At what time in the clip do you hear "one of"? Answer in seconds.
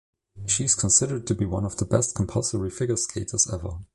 1.45-1.77